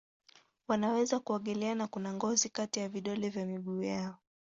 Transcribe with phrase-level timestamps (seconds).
[0.67, 4.15] Wanaweza kuogelea na kuna ngozi kati ya vidole vya miguu yao.